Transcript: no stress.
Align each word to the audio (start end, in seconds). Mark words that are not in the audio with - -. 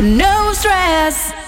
no 0.00 0.52
stress. 0.54 1.39